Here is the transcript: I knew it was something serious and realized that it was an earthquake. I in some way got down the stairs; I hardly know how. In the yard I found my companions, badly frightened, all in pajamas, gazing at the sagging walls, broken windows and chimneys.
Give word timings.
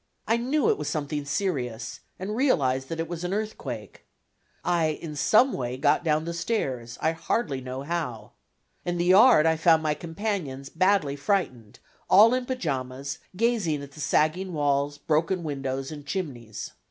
I 0.27 0.37
knew 0.37 0.67
it 0.67 0.79
was 0.79 0.87
something 0.87 1.25
serious 1.25 1.99
and 2.17 2.35
realized 2.35 2.89
that 2.89 2.99
it 2.99 3.07
was 3.07 3.23
an 3.23 3.35
earthquake. 3.35 4.03
I 4.65 4.85
in 4.99 5.15
some 5.15 5.53
way 5.53 5.77
got 5.77 6.03
down 6.03 6.25
the 6.25 6.33
stairs; 6.33 6.97
I 7.01 7.11
hardly 7.11 7.61
know 7.61 7.83
how. 7.83 8.31
In 8.83 8.97
the 8.97 9.05
yard 9.05 9.45
I 9.45 9.57
found 9.57 9.83
my 9.83 9.93
companions, 9.93 10.69
badly 10.69 11.15
frightened, 11.15 11.77
all 12.09 12.33
in 12.33 12.47
pajamas, 12.47 13.19
gazing 13.37 13.83
at 13.83 13.91
the 13.91 14.01
sagging 14.01 14.53
walls, 14.53 14.97
broken 14.97 15.43
windows 15.43 15.91
and 15.91 16.03
chimneys. 16.03 16.71